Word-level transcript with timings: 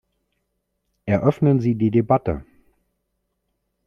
Eröffnen 1.05 1.59
Sie 1.59 1.75
die 1.75 1.91
Debatte. 1.91 2.43